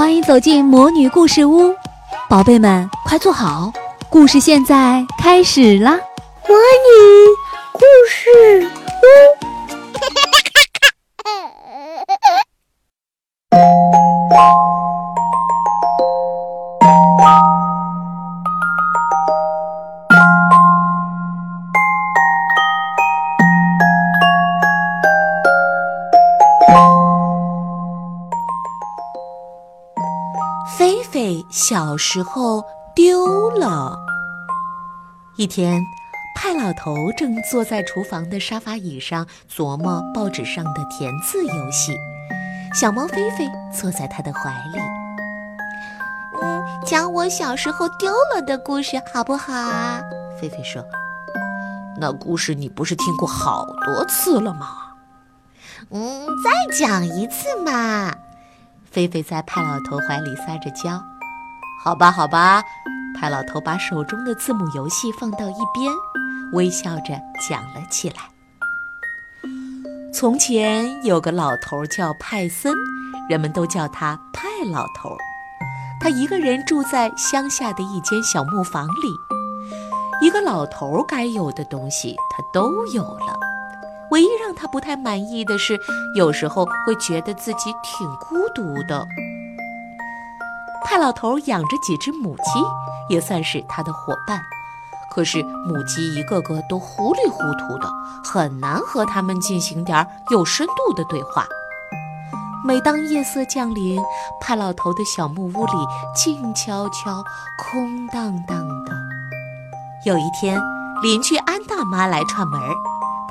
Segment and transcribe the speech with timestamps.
[0.00, 1.74] 欢迎走进魔女故事屋，
[2.26, 3.70] 宝贝们快坐好，
[4.08, 5.90] 故事现在开始啦！
[6.48, 7.28] 魔女
[7.74, 8.66] 故事
[13.52, 14.79] 屋。
[31.50, 32.64] 小时候
[32.94, 33.98] 丢了。
[35.36, 35.82] 一天，
[36.36, 41.96] 派老头正坐在厨房的沙发椅上琢磨报纸上的填字游戏，
[42.74, 44.78] 小猫菲菲坐在他的怀里。
[46.42, 50.00] 嗯，讲我小时候丢了的故事好不好啊？
[50.40, 50.84] 菲菲说
[51.98, 54.68] ：“那故事你不是听过好多次了吗？”
[55.90, 58.14] 嗯，再讲一次嘛。
[58.90, 61.02] 菲菲在派老头怀里撒着娇，
[61.82, 62.62] 好吧，好吧。
[63.18, 65.90] 派老头把手中的字母游戏放到一边，
[66.52, 68.16] 微笑着讲了起来。
[70.12, 72.74] 从前有个老头叫派森，
[73.30, 75.16] 人们都叫他派老头。
[75.98, 79.14] 他一个人住在乡下的一间小木房里，
[80.20, 83.38] 一个老头该有的东西他都有了。
[84.10, 85.78] 唯一让他不太满意的是，
[86.14, 89.06] 有时候会觉得自己挺孤独的。
[90.84, 94.40] 派老头养着几只母鸡，也算是他的伙伴。
[95.12, 97.88] 可是母鸡一个个都糊里糊涂的，
[98.24, 101.44] 很难和它们进行点有深度的对话。
[102.64, 104.00] 每当夜色降临，
[104.40, 105.72] 派老头的小木屋里
[106.14, 107.24] 静悄悄、
[107.58, 108.92] 空荡荡的。
[110.06, 110.60] 有一天，
[111.02, 112.74] 邻居安大妈来串门儿。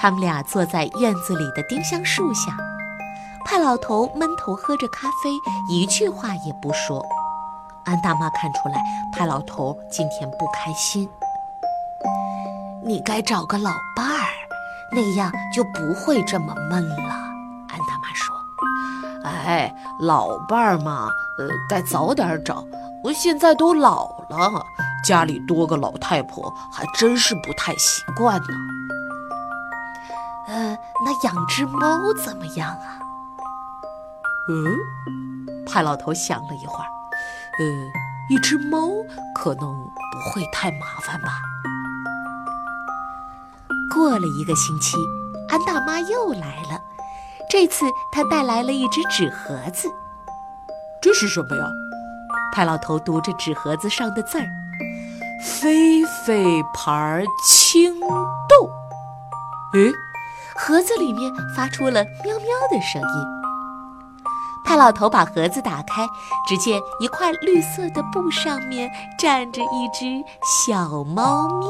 [0.02, 2.58] 他们俩坐在院子里的丁香树下，
[3.46, 5.30] 派老头闷头喝着咖啡，
[5.70, 7.06] 一句话也不说。
[7.90, 8.80] 安大妈看出来
[9.12, 11.10] 派老头今天不开心。
[12.84, 14.30] 你该找个老伴儿，
[14.92, 17.14] 那样就不会这么闷了。
[17.68, 18.36] 安大妈说
[19.26, 22.64] ：“哎，老伴儿嘛，呃，该早点找。
[23.04, 24.64] 我现在都老了，
[25.04, 28.48] 家里多个老太婆，还真是不太习惯呢。”
[30.48, 33.00] 呃，那养只猫怎么样啊？
[34.48, 34.78] 嗯，
[35.66, 36.86] 派老头想了一会儿，
[37.60, 37.66] 呃，
[38.30, 38.90] 一只猫
[39.36, 41.28] 可能不会太麻烦吧。
[43.94, 44.96] 过了一个星期，
[45.50, 46.82] 安大妈又来了，
[47.50, 49.90] 这次她带来了一只纸盒子。
[51.02, 51.66] 这是什么呀？
[52.54, 54.48] 派老头读着纸盒子上的字儿
[55.44, 58.70] ：“菲菲牌青豆。”
[59.74, 59.92] 诶。
[60.62, 63.39] 盒子里面发出了喵喵的声音。
[64.70, 66.08] 派老头把盒子打开，
[66.48, 68.88] 只见一块绿色的布上面
[69.18, 71.66] 站着一只小猫咪。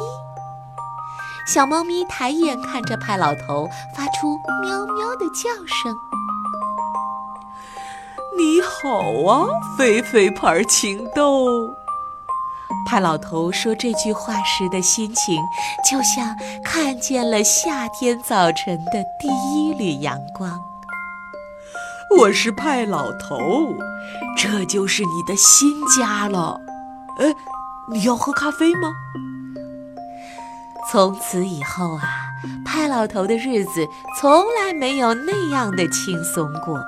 [1.48, 5.96] 小猫咪抬眼看着派老头，发出喵喵的叫声。
[8.38, 9.00] 你好
[9.32, 11.46] 啊，菲菲牌情豆。
[12.86, 15.42] 派老头说这句话时的心情，
[15.90, 16.36] 就像
[16.66, 20.69] 看见了夏天早晨的第一缕阳光。
[22.18, 23.76] 我是派老头，
[24.36, 26.60] 这就是你的新家了。
[27.20, 27.36] 哎，
[27.88, 28.92] 你要喝咖啡吗？
[30.92, 32.10] 从此以后啊，
[32.66, 33.88] 派老头的日子
[34.20, 36.82] 从来没有那样的轻松过。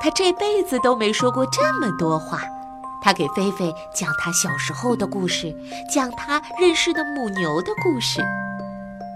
[0.00, 2.42] 他这辈子都没说过这么多话。
[3.00, 5.56] 他给菲菲讲他小时候的故事，
[5.90, 8.20] 讲他认识的母牛的故事。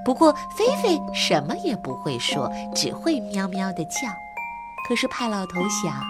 [0.05, 4.09] 不过菲菲什么也不会说，只会喵喵的叫。
[4.87, 6.03] 可是派老头想，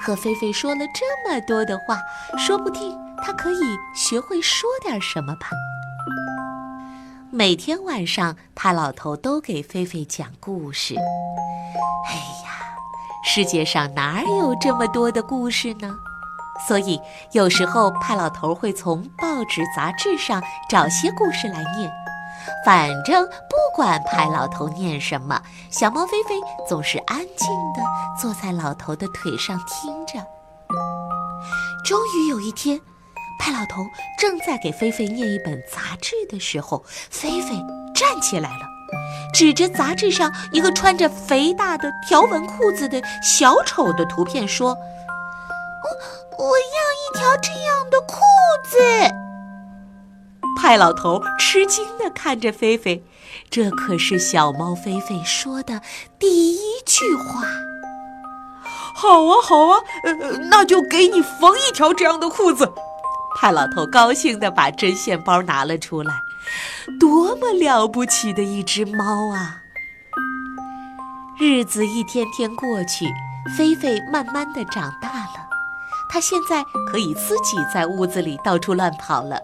[0.00, 1.98] 和菲菲说了这么多的话，
[2.38, 3.60] 说不定他可以
[3.94, 5.48] 学会说点什么吧。
[7.30, 10.94] 每天晚上，派老头都给菲菲讲故事。
[10.96, 12.14] 哎
[12.44, 12.50] 呀，
[13.24, 15.94] 世界上哪有这么多的故事呢？
[16.66, 16.98] 所以，
[17.32, 22.05] 有时候派老头会从报纸、杂志上找些故事来念。
[22.64, 25.40] 反正不管派老头念什么，
[25.70, 26.34] 小猫菲菲
[26.68, 27.82] 总是安静地
[28.20, 30.14] 坐在老头的腿上听着。
[31.84, 32.80] 终于有一天，
[33.38, 33.84] 派老头
[34.18, 37.54] 正在给菲菲念一本杂志的时候，菲菲
[37.94, 38.66] 站起来了，
[39.32, 44.76] 指着杂志上一个穿着肥大的条纹裤子的小丑的图片说。
[46.38, 48.16] 我我要一条这样的裤
[48.64, 49.25] 子。
[50.56, 53.04] 派老头吃惊地看着菲菲，
[53.50, 55.80] 这可是小猫菲菲说的
[56.18, 57.42] 第一句话。
[58.94, 62.72] 好啊，好啊，呃，那就给你缝一条这样的裤子。
[63.38, 66.14] 派老头高兴地把针线包拿了出来，
[66.98, 69.58] 多么了不起的一只猫啊！
[71.38, 73.06] 日子一天天过去，
[73.56, 75.46] 菲菲慢慢的长大了，
[76.08, 79.38] 它现在可以自己在屋子里到处乱跑了。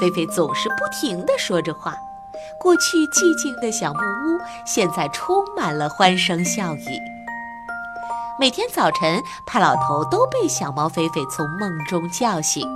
[0.00, 1.94] 菲菲总是不停地说着话，
[2.60, 6.98] 过去寂静的小木屋现在充满了欢声笑语。
[8.38, 12.66] 每天早晨，派老头都被小猫菲菲从梦中叫醒。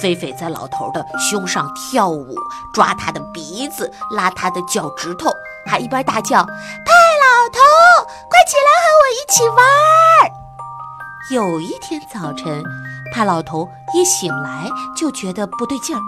[0.00, 2.34] 菲菲在老头的胸上跳舞，
[2.74, 5.30] 抓他的鼻子，拉他的脚趾头，
[5.66, 6.42] 还一边大叫
[6.84, 6.92] ：“派
[7.22, 7.58] 老头，
[8.28, 9.64] 快起来和我一起玩！”
[11.32, 12.62] 有一天早晨，
[13.12, 16.00] 派老头一醒来就觉得不对劲儿，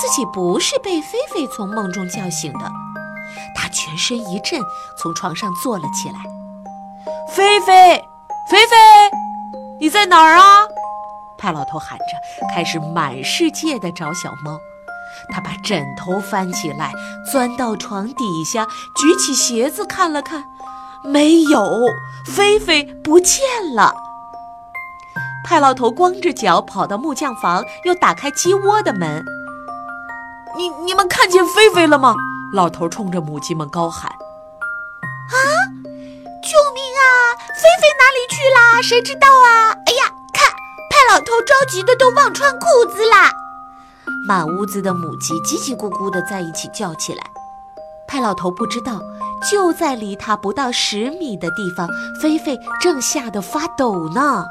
[0.00, 2.70] 自己不是被菲菲从梦中叫醒的。
[3.54, 4.60] 他全身一震，
[4.96, 6.18] 从床上坐了起来。
[7.34, 8.02] 菲菲，
[8.50, 8.76] 菲菲，
[9.80, 10.66] 你在哪儿啊？
[11.36, 12.04] 派老头喊着，
[12.52, 14.58] 开始满世界的找小猫。
[15.30, 16.92] 他把枕头翻起来，
[17.30, 18.66] 钻到床底下，
[18.96, 20.44] 举起鞋子看了看，
[21.04, 21.64] 没有，
[22.24, 23.40] 菲菲不见
[23.74, 23.94] 了。
[25.44, 29.24] 派老头光着脚跑到木匠房，又打开鸡窝的门。
[30.58, 32.16] 你你们看见菲菲了吗？
[32.52, 34.10] 老头冲着母鸡们高喊
[35.30, 35.38] ：“啊，
[36.42, 37.06] 救命啊！
[37.54, 38.82] 菲菲哪里去啦？
[38.82, 39.70] 谁知道啊？
[39.86, 40.50] 哎呀！”看
[40.90, 43.30] 派老头着急的都忘穿裤子啦！
[44.26, 47.22] 满屋子的母鸡叽叽咕咕的在一起叫起来。
[48.08, 49.00] 派老头不知道，
[49.48, 51.88] 就在离他不到十米的地方，
[52.20, 54.44] 菲菲正吓得发抖呢。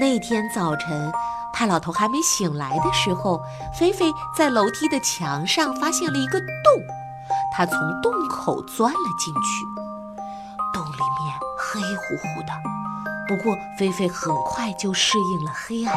[0.00, 1.12] 那天早晨，
[1.52, 3.42] 派老头还没醒来的时候，
[3.78, 6.46] 菲菲在楼梯的墙上发现了一个洞，
[7.54, 9.66] 她从洞口钻了进去。
[10.72, 10.90] 洞里
[11.24, 12.52] 面黑乎乎的。
[13.28, 15.94] 不过，菲菲很快就适应了黑暗。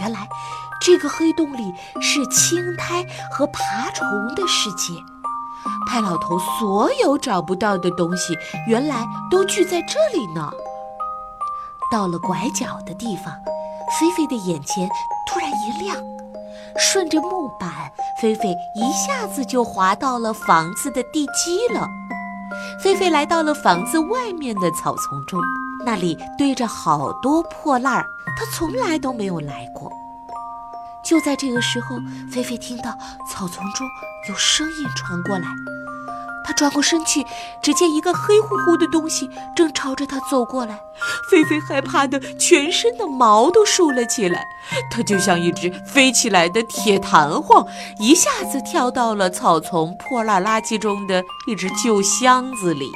[0.00, 0.28] 原来，
[0.80, 4.92] 这个黑洞里是青苔和爬虫的世界。
[5.88, 10.50] 派老头所有找不到的东西，原来都聚在这里呢。
[11.90, 13.32] 到了拐角的地方，
[14.00, 14.88] 菲菲的眼前
[15.26, 15.96] 突然一亮，
[16.76, 17.70] 顺着木板，
[18.20, 21.86] 菲菲一下子就滑到了房子的地基了。
[22.82, 25.40] 菲菲来到了房子外面的草丛中。
[25.86, 28.06] 那里堆着好多破烂儿，
[28.36, 29.92] 她从来都没有来过。
[31.04, 31.96] 就在这个时候，
[32.32, 32.90] 菲菲听到
[33.28, 33.86] 草丛中
[34.28, 35.46] 有声音传过来，
[36.44, 37.24] 他转过身去，
[37.62, 40.78] 只见一个黑乎乎的东西正朝着他走过来。
[41.30, 44.44] 菲菲害怕的全身的毛都竖了起来，
[44.90, 47.66] 它就像一只飞起来的铁弹簧，
[47.98, 52.92] 一下子跳到了草丛破烂垃圾中的一只旧箱子里。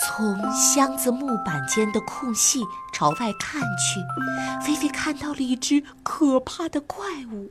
[0.00, 2.60] 从箱子木板间的空隙
[2.92, 7.50] 朝外看去，菲菲看到了一只可怕的怪物。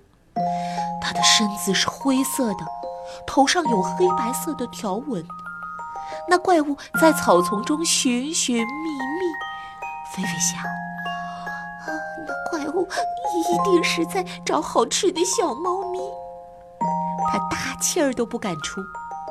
[1.02, 2.66] 它的身子是灰色的，
[3.26, 5.26] 头上有黑白色的条纹。
[6.30, 9.26] 那怪物在草丛中寻寻觅觅。
[10.16, 16.00] 菲菲想：啊，那怪物一定是在找好吃的小猫咪。
[17.32, 18.82] 他大气儿都不敢出。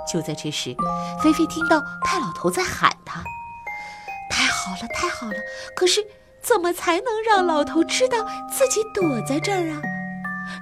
[0.07, 0.77] 就在这时，
[1.21, 3.25] 菲菲听到派老头在喊她
[4.31, 5.35] ：“太好了，太好了！
[5.75, 6.07] 可是
[6.41, 8.19] 怎么才能让老头知道
[8.49, 9.83] 自己躲在这儿啊？”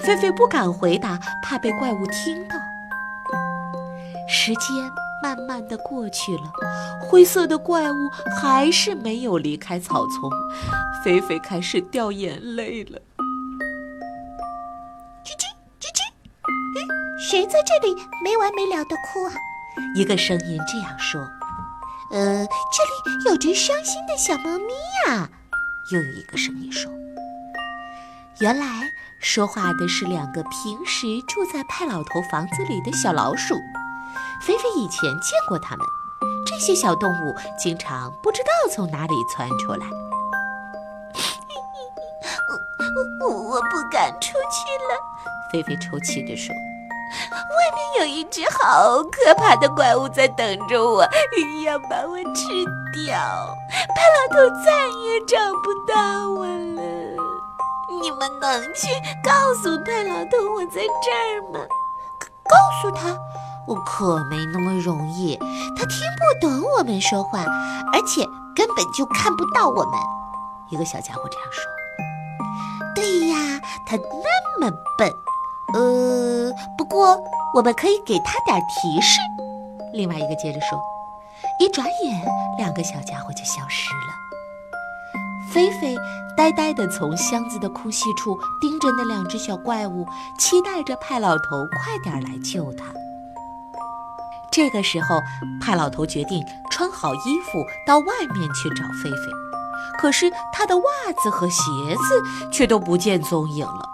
[0.01, 2.57] 菲菲不敢回答，怕被怪物听到。
[4.29, 4.91] 时间
[5.23, 6.53] 慢慢的过去了，
[7.01, 10.31] 灰色的怪物还是没有离开草丛，
[11.05, 12.99] 菲菲开始掉眼泪了
[15.25, 15.45] 吱吱
[15.81, 16.01] 吱吱。
[17.31, 19.33] 谁在这里没完没了的哭啊？
[19.95, 21.21] 一个声音这样说。
[22.11, 24.73] 呃，这里有只伤心的小猫咪
[25.07, 25.29] 呀。
[25.93, 26.91] 又有一个声音说。
[28.41, 28.67] 原来
[29.21, 33.55] 说话的是两个平时住在派老头房子里的小老鼠。
[34.47, 35.87] 菲菲以前见过它们。
[36.47, 39.87] 这些小动物经常不知道从哪里窜出来。
[43.21, 44.37] 我我不敢出去
[44.89, 44.95] 了。
[45.53, 46.55] 菲菲抽泣着说。
[46.55, 51.09] 外面有一只好可怕的怪物在等着我，
[51.65, 53.55] 要把我吃掉。
[53.95, 55.95] 派老头再也找不到
[56.31, 56.83] 我了。
[58.03, 58.89] 你们能去
[59.23, 61.61] 告诉派老头我在这儿吗？
[62.45, 63.17] 告诉他，
[63.67, 65.37] 我可没那么容易。
[65.77, 67.41] 他听不懂我们说话，
[67.93, 69.93] 而且根本就看不到我们。
[70.71, 71.63] 一个小家伙这样说。
[72.95, 75.13] 对呀，他那么笨。
[75.75, 77.19] 呃，不过
[77.55, 79.19] 我们可以给他点提示。
[79.93, 80.79] 另外一个接着说
[81.59, 82.25] ：“一转眼，
[82.59, 84.15] 两个小家伙就消失了。
[85.53, 85.97] 菲菲
[86.37, 90.07] 呆呆地从箱子的空隙处盯着那两只小怪物，
[90.39, 92.85] 期待着派老头快点来救他。
[94.55, 95.21] 这个时候，
[95.61, 99.17] 派老头决定穿好衣服到外面去找菲菲，
[99.99, 100.83] 可是他的袜
[101.21, 101.63] 子和鞋
[101.97, 103.89] 子却都不见踪影了。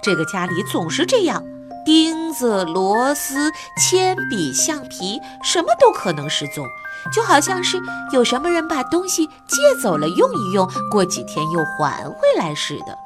[0.00, 1.42] 这个家里总是这样，
[1.84, 6.64] 钉子、螺丝、铅笔、橡皮，什么都可能失踪。
[7.12, 12.96] 就好像是有什么人把东西借走了用一用，过几天又还回来似的。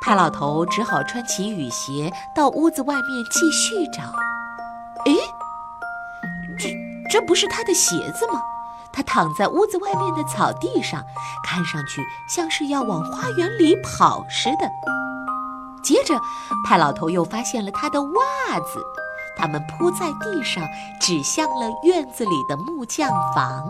[0.00, 4.02] 派老头只好穿起雨鞋到屋子外面继续找。
[5.04, 5.14] 诶，
[7.10, 8.40] 这不是他的鞋子吗？
[8.92, 11.04] 他躺在屋子外面的草地上，
[11.44, 14.70] 看上去像是要往花园里跑似的。
[15.82, 16.18] 接着，
[16.66, 18.82] 派老头又发现了他的袜子。
[19.38, 20.64] 他们铺在地上，
[20.98, 23.62] 指向了院子里的木匠房。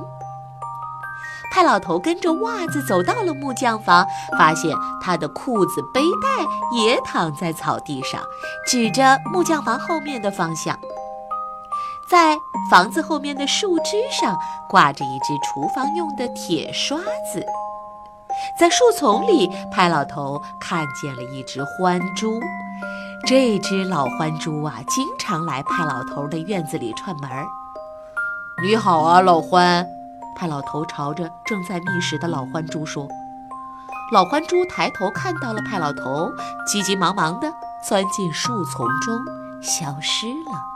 [1.50, 4.06] 派老头跟着袜子走到了木匠房，
[4.38, 6.44] 发现他的裤子、背带
[6.78, 8.22] 也躺在草地上，
[8.66, 10.78] 指着木匠房后面的方向。
[12.08, 12.38] 在
[12.70, 17.44] 房子后面的树枝上挂着一只厨房用的铁刷子。
[18.58, 22.40] 在树丛里，派老头看见了一只獾猪。
[23.26, 27.44] 这只老獾猪啊，经常来派老头的院子里串门儿。
[28.62, 29.84] 你好啊，老獾！
[30.36, 33.08] 派老头朝着正在觅食的老獾猪说。
[34.12, 36.30] 老獾猪抬头看到了派老头，
[36.66, 37.52] 急急忙忙地
[37.88, 39.18] 钻进树丛中，
[39.62, 40.75] 消失了。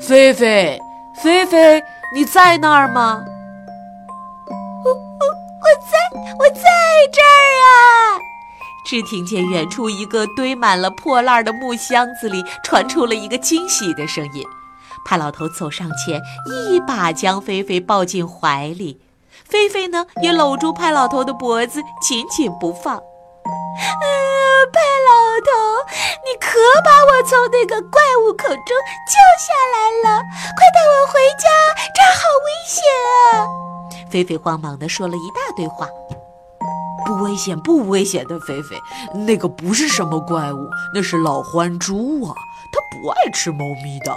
[0.00, 0.80] 菲菲，
[1.22, 1.82] 菲菲，
[2.14, 3.22] 你在那儿吗？
[4.84, 5.98] 我我我在，
[6.38, 6.62] 我在
[7.12, 8.18] 这儿啊！
[8.86, 14.42] 只听见远处一个堆满了破烂的木箱子里传出了一个惊喜的声音。
[15.04, 16.20] 派老头走上前，
[16.70, 19.00] 一把将菲菲抱进怀里。
[19.44, 23.00] 菲菲呢，也搂住派老头的脖子，紧紧不放。
[23.48, 25.50] 呃，派老头，
[26.24, 28.70] 你可把我从那个怪物口中
[29.08, 30.22] 救下来了！
[30.56, 31.48] 快带我回家，
[31.94, 32.82] 这儿好危险
[33.32, 33.46] 啊！
[34.10, 35.88] 菲菲慌忙地说了一大堆话。
[37.06, 38.76] 不危险，不危险的，菲菲，
[39.14, 42.34] 那个不是什么怪物，那是老獾猪啊，
[42.72, 44.14] 它不爱吃猫咪的。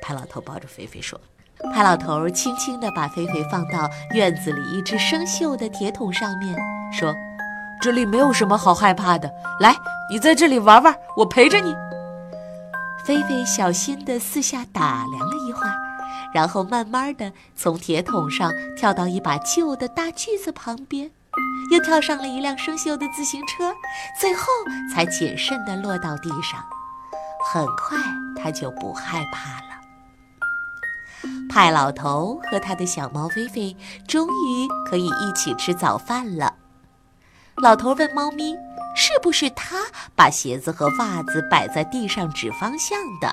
[0.00, 1.20] 派老头抱着菲菲说
[1.74, 6.56] ：“派老头轻轻地把菲菲放到院子里一只生锈的铁桶上面，
[6.92, 7.14] 说
[7.80, 9.76] ：‘这里没有什么好害怕的，来，
[10.10, 11.74] 你在这里玩玩，我陪着你。’
[13.04, 15.74] 菲菲小心地四下打量了一会儿，
[16.32, 21.10] 然后慢慢地从铁桶上跳到一把旧的大锯子旁边。”
[21.72, 23.74] 又跳上了一辆生锈的自行车，
[24.20, 24.44] 最后
[24.92, 26.62] 才谨慎地落到地上。
[27.52, 27.98] 很快，
[28.36, 29.74] 他就不害怕了。
[31.48, 33.74] 派老头和他的小猫菲菲
[34.06, 36.52] 终于可以一起吃早饭了。
[37.56, 38.56] 老头问猫咪
[38.96, 39.76] ：“是不是他
[40.14, 43.32] 把鞋子和袜子摆在地上指方向的？”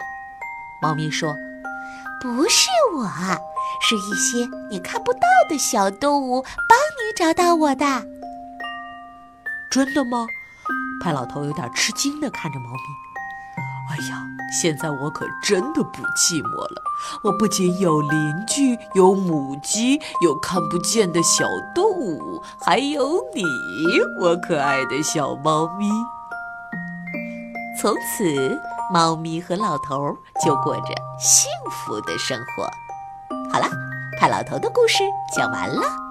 [0.81, 1.35] 猫咪说
[2.21, 3.05] ：“不是我，
[3.81, 7.85] 是一些你看不到的小动物帮你找到我的。”
[9.71, 10.27] 真的吗？
[11.03, 12.79] 派老头有点吃惊地看着猫咪。
[13.89, 16.81] 哎呀，现在我可真的不寂寞了。
[17.23, 23.43] 我不仅有邻居，有母鸡，有看不见的小动物，还有你，
[24.19, 25.89] 我可爱的小猫咪。
[27.81, 28.59] 从此，
[28.93, 30.15] 猫咪和老头
[30.45, 32.63] 就过着幸福的生活。
[33.51, 33.67] 好了，
[34.19, 35.03] 派老头的故事
[35.35, 36.10] 讲完了。